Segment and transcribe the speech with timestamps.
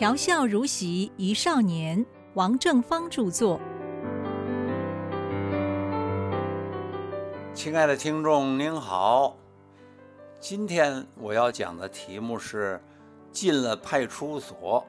[0.00, 3.60] 调笑如席一少年，王正芳著作。
[7.52, 9.36] 亲爱的听众您好，
[10.38, 12.82] 今天我要讲的题目是
[13.30, 14.82] 进了派出所。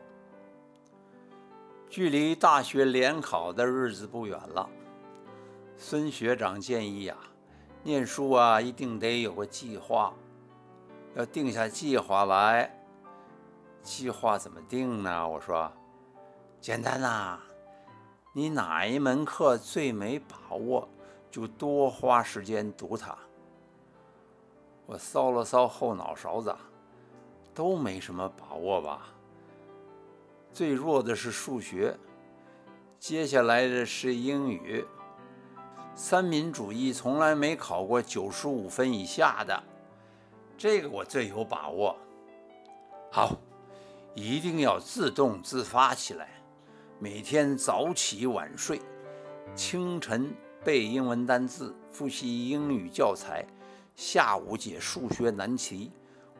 [1.90, 4.70] 距离大学联考的日子不远了，
[5.76, 7.18] 孙学长建议呀，
[7.84, 10.14] 念书啊一定得有个计划，
[11.16, 12.78] 要定下计划来。
[13.84, 15.28] 计划怎么定呢？
[15.28, 15.72] 我说，
[16.60, 17.40] 简单呐，
[18.34, 20.88] 你哪一门课最没把握，
[21.30, 23.18] 就多花时间读它。
[24.86, 26.56] 我搔了搔后脑勺子，
[27.54, 29.08] 都没什么把握吧。
[30.54, 31.98] 最弱的是数学，
[33.00, 34.86] 接下来的是英语。
[35.96, 39.64] 三民主义从来没考过九十五分以下的，
[40.58, 41.96] 这个我最有把握。
[43.12, 43.36] 好，
[44.14, 46.28] 一定要自动自发起来，
[47.00, 48.82] 每天早起晚睡，
[49.56, 50.34] 清晨
[50.66, 53.46] 背英文单字，复习英语教材，
[53.96, 55.92] 下午解数学难题，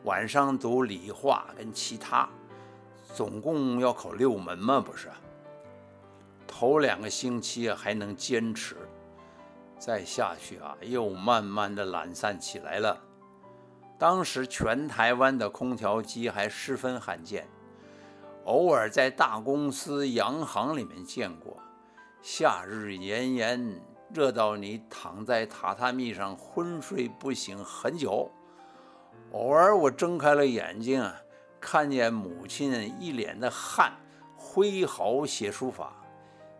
[0.04, 2.28] 晚上读理化跟其他。
[3.14, 5.10] 总共要考六门嘛，不是？
[6.46, 8.76] 头两个星期还能坚持，
[9.78, 13.00] 再下去啊，又慢慢的懒散起来了。
[13.98, 17.46] 当时全台湾的空调机还十分罕见，
[18.44, 21.56] 偶尔在大公司洋行里面见过。
[22.20, 23.80] 夏日炎炎，
[24.12, 28.30] 热到你躺在榻榻米上昏睡不醒很久。
[29.32, 31.16] 偶尔我睁开了眼睛啊。
[31.64, 33.92] 看见母亲一脸的汗，
[34.36, 35.92] 挥毫写书法，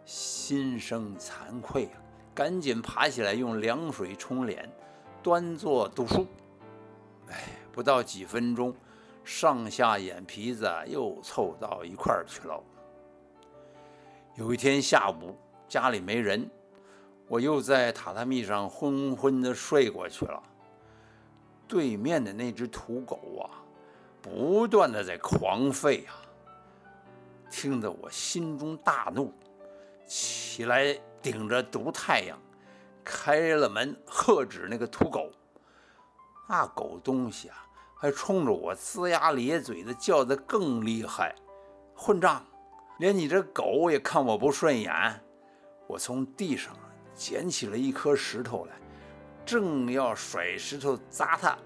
[0.04, 1.98] 心生惭愧啊！
[2.32, 4.72] 赶紧爬起来用凉水冲脸，
[5.20, 6.24] 端坐读书。
[7.28, 8.72] 哎，不到几分钟，
[9.24, 12.62] 上下眼皮子又凑到一块儿去了。
[14.34, 15.36] 有一天下午，
[15.68, 16.50] 家里没人，
[17.28, 20.42] 我又在榻榻米上昏昏的睡过去了。
[21.68, 23.62] 对面的那只土狗啊！
[24.20, 26.14] 不断的在狂吠啊，
[27.50, 29.32] 听得我心中大怒，
[30.06, 32.38] 起来顶着毒太阳，
[33.02, 35.30] 开了门喝止那个土狗。
[36.48, 37.66] 那狗东西啊，
[38.02, 41.32] 还冲着我龇牙咧嘴的叫得更厉害。
[41.94, 42.44] 混账，
[42.98, 44.92] 连你这狗也看我不顺眼。
[45.86, 46.76] 我从地上
[47.14, 48.72] 捡起了一颗石头来，
[49.46, 51.56] 正要甩石头砸他。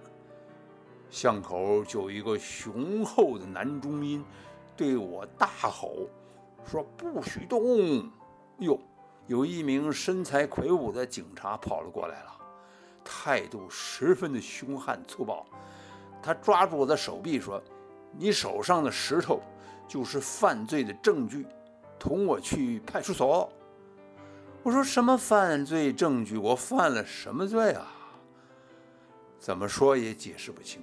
[1.09, 4.23] 巷口就一个雄厚的男中音
[4.77, 6.07] 对我大吼，
[6.71, 8.11] 说：“不许动！”
[8.61, 8.79] 哟，
[9.27, 12.33] 有一名身材魁梧的警察跑了过来了，
[13.03, 15.47] 态度十分的凶悍粗暴。
[16.23, 17.63] 他抓住我的手臂说
[18.17, 19.41] ：“你手上的石头
[19.87, 21.47] 就是犯罪的证据，
[21.99, 23.51] 同我去派出所。”
[24.63, 26.37] 我说：“什么犯罪证据？
[26.37, 27.87] 我犯了什么罪啊？
[29.39, 30.83] 怎么说也解释不清。”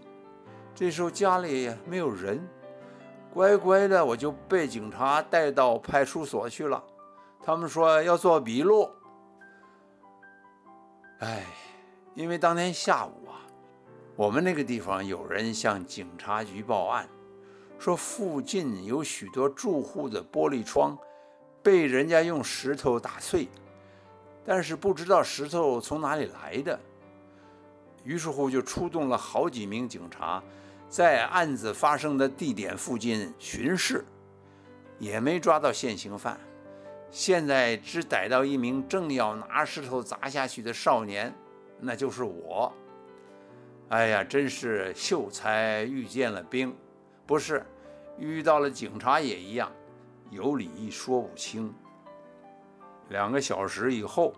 [0.74, 2.48] 这时候家里没有人，
[3.34, 6.84] 乖乖的我就被警察带到派出所去了。
[7.44, 8.90] 他们说要做笔录。
[11.20, 11.44] 哎，
[12.16, 13.33] 因为当天下午啊，
[14.24, 17.10] 我们那个地方有人向警察局报案，
[17.78, 20.98] 说附近有许多住户的玻璃窗
[21.62, 23.50] 被人家用石头打碎，
[24.46, 26.80] 但是不知道石头从哪里来的。
[28.06, 30.42] 于是乎就出动了好几名警察。
[30.88, 34.06] 在案子发生的地点附近巡视，
[35.00, 36.40] 也没抓到现行犯。
[37.12, 41.36] 现在只逮到一名正要拿石头砸下去的少年，
[41.82, 42.72] 那就是我。
[43.90, 46.76] 哎呀，真是秀才遇见了兵，
[47.28, 47.64] 不是
[48.18, 49.72] 遇到了警察也一样，
[50.32, 51.74] 有理说不清。
[53.10, 54.34] 两个小时以后，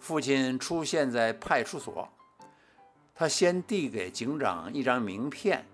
[0.00, 2.08] 父亲出现在派出所。
[3.14, 5.64] 他先递给警长一张名片，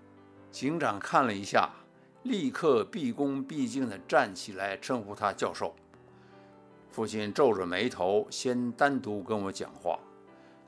[0.51, 1.69] 警长看了一下，
[2.23, 5.73] 立刻毕恭毕敬地站起来称呼他教授。
[6.91, 9.97] 父亲皱着眉头，先单独跟我讲话，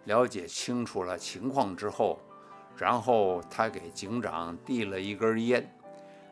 [0.05, 2.19] 了解清楚了情况之后，
[2.75, 5.71] 然后他给警长递了一根烟，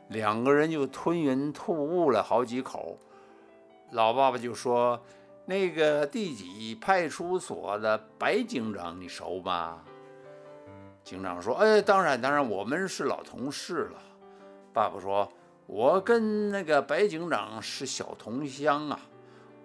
[0.09, 2.97] 两个人就吞云吐雾了好几口。
[3.91, 4.99] 老爸爸就说
[5.45, 9.81] ：“那个第几派出所的白警长，你熟吗？”
[11.03, 14.01] 警长说：“哎，当然，当然，我们是老同事了。”
[14.73, 15.31] 爸爸说
[15.65, 18.99] ：“我跟那个白警长是小同乡啊，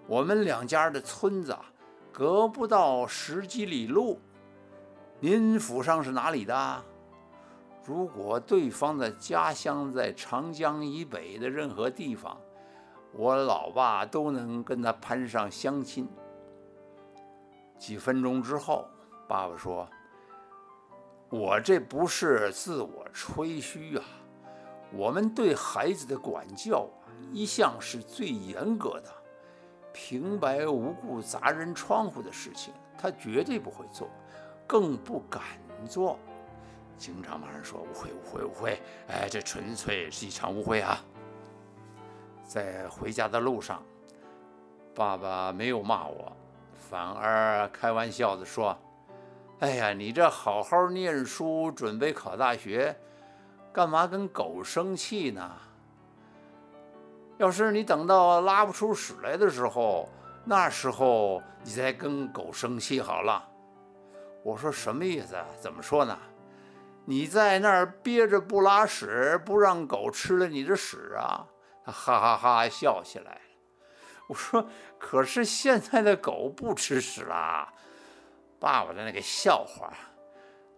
[0.06, 1.71] 我们两家的村子啊，
[2.12, 4.20] 隔不到十几里路。
[5.18, 6.84] 您府上是哪里的？”
[7.84, 12.38] 如果对方的家乡在长江以北的任何地方，
[13.12, 16.08] 我老爸都能跟他攀上相亲。
[17.78, 18.86] 几分钟之后，
[19.26, 19.88] 爸爸说
[21.28, 24.04] ：“我这不是自我吹嘘啊，
[24.92, 26.88] 我们对孩子的管教
[27.32, 29.12] 一向是最严格的，
[29.92, 34.08] 平白无故砸人窗户的事情，他绝对不会做，
[34.66, 35.42] 更不敢
[35.88, 36.18] 做。”
[36.98, 38.80] 警长马上说：“误会，误会，误会！
[39.08, 41.02] 哎，这纯粹是一场误会啊！”
[42.46, 43.82] 在回家的路上，
[44.94, 46.32] 爸爸没有骂我。
[46.74, 48.76] 反而开玩笑的说
[49.60, 52.94] ：“哎呀，你这好好念书，准备考大学，
[53.72, 55.50] 干嘛跟狗生气呢？
[57.42, 60.08] 要是你等到拉不出屎来的时候，
[60.44, 63.42] 那时候你再跟狗生气好了。”
[64.44, 65.34] 我说：“什么意思？
[65.60, 66.16] 怎么说呢？
[67.04, 71.44] 你在那儿憋着不拉屎，不让狗吃了你的屎啊？”
[71.84, 73.40] 他哈哈哈笑起来。
[74.28, 74.64] 我说
[74.96, 77.72] ：“可是现在的狗不吃屎啦。”
[78.60, 79.92] 爸爸的那个笑话，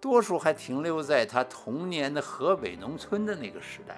[0.00, 3.96] 多数还停留在他童年的河北农村的那个时代。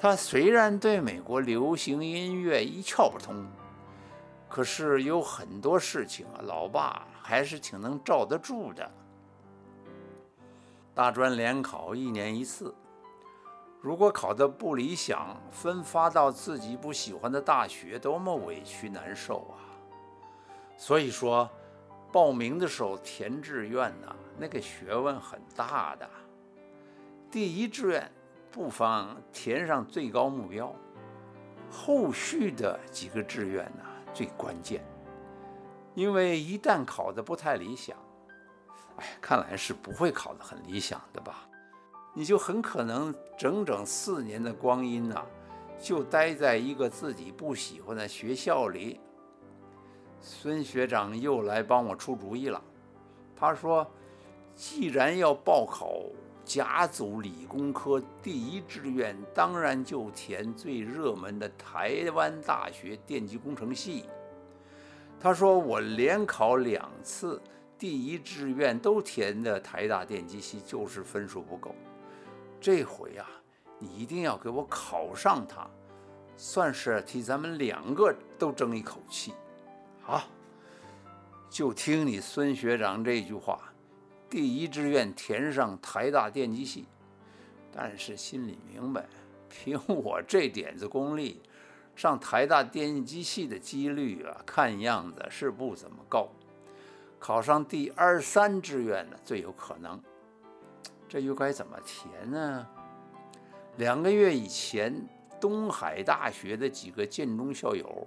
[0.00, 3.44] 他虽然对美国流行音乐一窍不通，
[4.48, 8.88] 可是有很多事情啊，老爸还是挺能罩得住的。
[10.94, 12.72] 大专联考一年一次。
[13.80, 19.58] 如果考得不理想，分发到自己不喜欢的大学，多么委屈难受啊！
[20.76, 21.48] 所以说，
[22.12, 26.08] 报名的时候填志愿呢，那个学问很大的。
[27.30, 28.10] 第一志愿
[28.58, 30.74] 不妨填上最高目标，
[31.70, 34.84] 后续的几个志愿呢最关键，
[35.94, 37.96] 因为一旦考得不太理想，
[38.96, 41.48] 哎，看来是不会考得很理想的吧。
[42.12, 45.24] 你就很可能整整四年的光阴呐，
[45.80, 48.98] 就待在一个自己不喜欢的学校里。
[50.20, 52.60] 孙学长又来帮我出主意了，
[53.36, 53.86] 他说
[54.56, 55.92] ：“既然要报考
[56.48, 64.06] 甲组理工科，第一志愿当然就填最热门的台湾大学电机工程系。”
[65.20, 67.38] 他说：“我连考两次，
[67.78, 71.74] 第一志愿都填的台大电机系，就是分数不够。”
[72.58, 73.28] 这回啊，
[73.78, 75.68] 你一定要给我考上它，
[76.36, 79.34] 算是替咱们两个都争一口气。
[80.00, 80.22] 好，
[81.50, 83.67] 就听你孙学长这句话，
[84.28, 86.86] 第一志愿填上台大电机系。
[87.70, 89.06] 但是心里明白，
[89.48, 91.40] 凭我这点子功力，
[91.94, 96.28] 上台大电机系的几率啊，看样子是不怎么高。
[97.18, 100.00] 考上第二三志愿呢，最有可能。
[101.08, 102.66] 这又该怎么填呢？
[103.76, 104.94] 两个月以前，
[105.40, 108.06] 东海大学的几个建中校友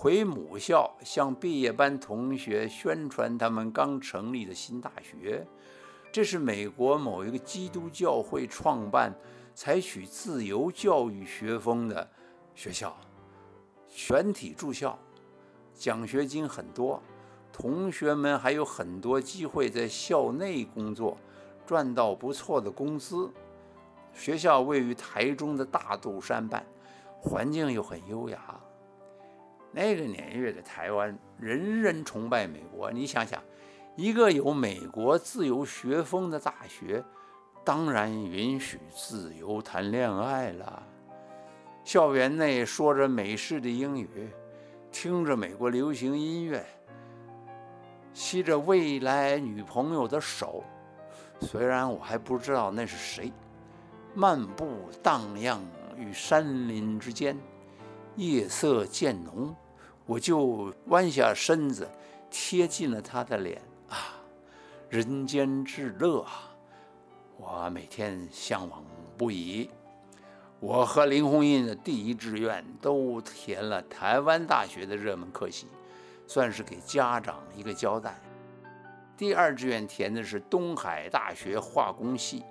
[0.00, 5.44] 回母校向毕业班同学宣传他们刚成立的新大学。
[6.12, 9.12] 这是美国某一个基督教会创办、
[9.56, 12.08] 采取自由教育学风的
[12.54, 12.96] 学校，
[13.88, 14.96] 全体住校，
[15.74, 17.02] 奖学金很多，
[17.52, 21.18] 同学们还有很多机会在校内工作。
[21.66, 23.28] 赚到不错的工资，
[24.14, 26.64] 学校位于台中的大肚山畔，
[27.20, 28.60] 环境又很优雅。
[29.72, 32.90] 那个年月的台湾，人人崇拜美国。
[32.90, 33.42] 你想想，
[33.96, 37.04] 一个有美国自由学风的大学，
[37.64, 40.82] 当然允许自由谈恋爱了。
[41.84, 44.28] 校园内说着美式的英语，
[44.90, 46.64] 听着美国流行音乐，
[48.12, 50.64] 吸着未来女朋友的手。
[51.40, 53.32] 虽然我还不知道那是谁，
[54.14, 55.60] 漫步荡漾
[55.96, 57.38] 于山林之间，
[58.18, 59.54] 夜色渐浓，
[60.04, 61.88] 我就弯下身子，
[62.28, 64.18] 贴近了他的脸啊，
[64.88, 66.50] 人间至乐啊！
[67.36, 68.82] 我每天向往
[69.16, 69.70] 不已。
[70.58, 75.68] 我和林徽因的第一志愿都填了台湾大学的热门科系，
[76.26, 78.20] 算是给家长一个交代。
[79.16, 82.42] 第二志愿填的是东海大学化工系，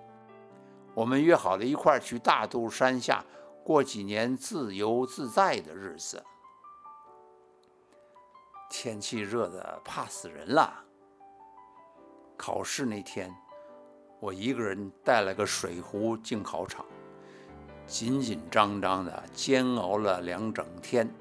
[0.93, 3.21] 我们约好了一块儿去大肚山下
[3.67, 6.23] 过几年自由自在的日子。
[8.69, 10.73] 天气热的怕死人了。
[12.37, 13.29] 考试那天，
[14.21, 16.85] 我一个人带了个水壶进考场，
[17.85, 21.13] 紧紧张张的煎熬了两整天。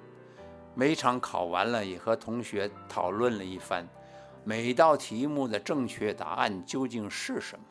[0.72, 3.84] 每场考完了，也和同学讨论了一番。
[4.44, 7.64] 每道题目的正确答案究竟是什么？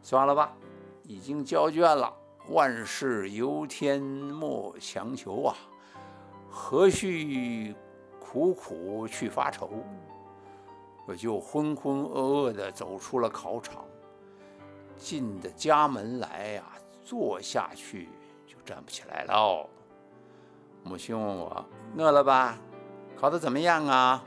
[0.00, 0.56] 算了吧，
[1.02, 2.10] 已经交卷了，
[2.48, 5.56] 万事由天莫强求啊，
[6.48, 7.74] 何须
[8.20, 9.70] 苦苦去发愁？
[11.06, 13.84] 我就浑浑噩噩地走出了考场，
[14.96, 16.64] 进的家门来呀，
[17.04, 18.08] 坐下去
[18.46, 19.68] 就站不起来了。
[20.84, 21.64] 母亲问我
[21.96, 22.58] 饿了吧？
[23.16, 24.24] 考得怎么样啊？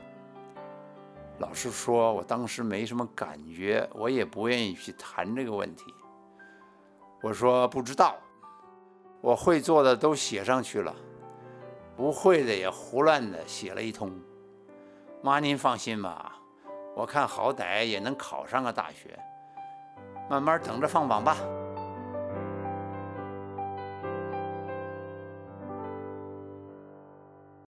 [1.38, 5.94] 老实说，我当时没什么感觉，我也不愿意去谈这个问题。
[7.22, 8.16] 我说不知道，
[9.22, 10.96] 我会做的都写上去了，
[11.96, 14.12] 不会的也胡乱的写了一通。
[15.22, 16.38] 妈，您放心吧。
[16.96, 19.20] 我看好歹也能考上个大学，
[20.30, 21.36] 慢慢等着放榜吧。